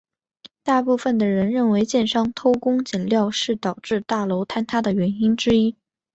[0.63, 5.75] 大部分的人认为建商偷工减料是导致大楼坍塌原因之一。